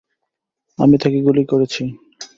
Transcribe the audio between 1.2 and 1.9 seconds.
গুলি করেছি।